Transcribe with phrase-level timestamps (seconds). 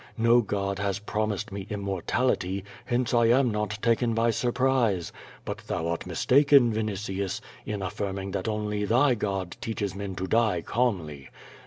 [0.19, 5.11] Xo god has promised me immortality, hence I am not taken by surprise.
[5.45, 10.61] But thou art mistaken, Vinitius, in affirming that only thy God teaches men to die
[10.63, 11.29] calmly.